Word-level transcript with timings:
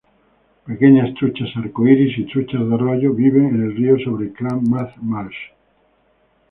Pequeñas 0.65 1.13
truchas 1.13 1.55
arcoiris 1.55 2.17
y 2.17 2.23
truchas 2.25 2.67
de 2.67 2.73
arroyo 2.73 3.13
viven 3.13 3.45
en 3.49 3.61
el 3.65 3.75
río 3.75 3.99
sobre 4.03 4.33
Klamath 4.33 4.97
Marsh. 4.97 5.37